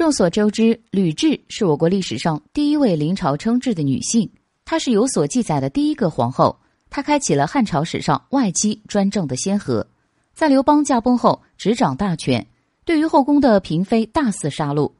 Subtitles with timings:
[0.00, 4.32] 众所周知，吕雉是我国历史上第一位临朝称制的女性，
[4.64, 6.58] 她是有所记载的第一个皇后。
[6.88, 9.86] 她开启了汉朝史上外戚专政的先河，
[10.32, 12.46] 在刘邦驾崩后执掌大权，
[12.86, 14.90] 对于后宫的嫔妃大肆杀戮，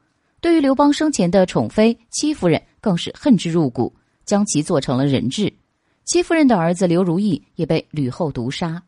[0.43, 3.91] 对于刘邦生前的宠妃戚夫人更是恨之入骨，
[4.27, 5.51] 将其做成了人质。
[6.05, 8.83] 戚夫人的儿子刘如意也被吕后毒杀。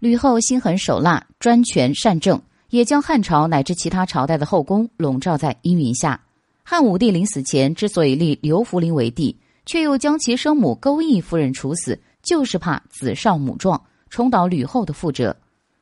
[0.00, 2.42] 吕后心狠手辣，专权擅政。
[2.70, 6.20] 也将汉朝乃至其他朝代的后宫笼罩在阴云下。
[6.62, 15.34] 汉武帝临死前之所以立刘弗陵为帝，却又将其生母钩弋夫人处死，就是怕子少母壮，重蹈吕后的覆辙。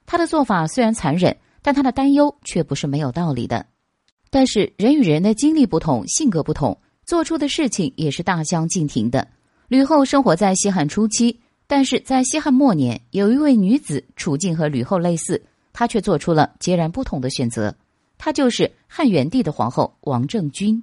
[0.07, 3.67] 他的做法虽然残忍，但他的担忧却不是没有道理的。
[4.31, 9.27] 但是人与人的经历不同，性格不同，做出的事情也是大相径庭的。
[9.67, 15.43] 吕后生活在西汉初期，但是在西汉末年，有一位女子处境和吕后类似。
[15.79, 17.77] 她却做出了截然不同的选择，
[18.17, 20.83] 她就是汉元帝的皇后王政君。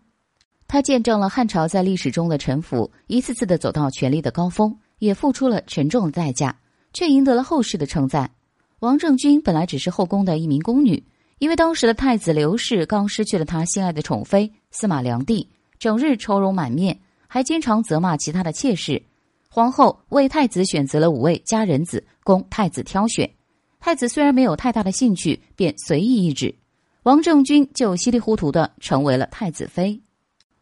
[0.68, 6.56] 她见证了汉朝在历史中的沉浮，一次次的走到权力的高峰，也付出了沉重的代价，
[6.94, 8.30] 却赢得了后世的称赞。
[8.82, 11.04] 王政君本来只是后宫的一名宫女，
[11.40, 15.48] 因为当时的太子刘氏刚失去了他心爱的宠妃司马良娣，
[15.80, 19.02] 整日愁容满面，还经常责骂其他的妾室。
[19.50, 23.28] 皇后为太子选择了五位佳人子供太子挑选。
[23.86, 26.56] 太子虽然没有太大的兴趣，便随意一指，
[27.04, 30.00] 王政君就稀里糊涂的成为了太子妃。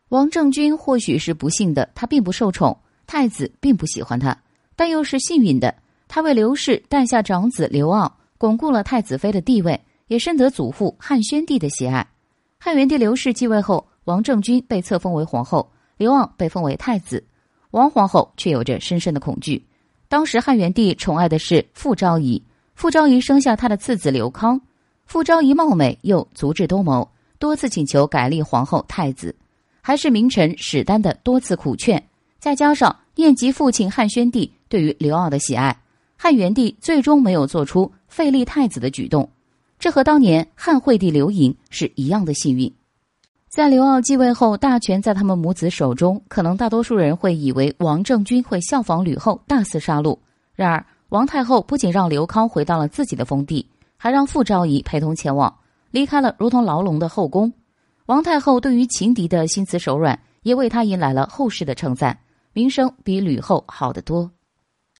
[0.10, 4.36] 王政君或许是不幸的，他并不受宠，太子并不喜欢他，
[4.76, 5.76] 但又是幸运的，
[6.08, 12.10] 他为刘氏诞下长子刘骜，巩固了太子妃的地位，也深得祖父汉宣帝的喜爱。
[12.58, 17.24] 汉元帝刘氏继位后，王政君被册封为皇后，刘骜被封为太子，
[17.70, 19.64] 王皇后却有着深深的恐惧。
[20.10, 22.44] 当时汉元帝宠爱的是傅昭仪。
[22.82, 24.60] 傅昭仪生下他的次子刘康，
[25.06, 29.36] 傅昭仪貌美又足智多谋，多次请求改立皇后、太子，
[29.82, 32.04] 还是名臣史丹的多次苦劝，
[32.40, 35.80] 再加上念及父亲汉宣帝对于刘骜的喜爱，
[36.18, 39.30] 汉元帝最终没有做出废立太子的举动。
[39.78, 42.74] 这和当年汉惠帝刘盈是一样的幸运。
[43.48, 50.18] 在刘骜继位后，大权在他们母子手中，可能大多数人会以为王政君会效仿吕后大肆杀戮，
[50.56, 50.84] 然而。
[51.12, 53.68] 王太后不仅让刘康回到了自己的封地，
[53.98, 55.54] 还让傅昭仪陪同前往，
[55.92, 57.52] 离开了如同牢笼的后宫。
[58.06, 62.18] 王太后对于情敌的心慈手软，也为他迎来了后世的称赞，
[62.54, 64.32] 名声比吕后好得多。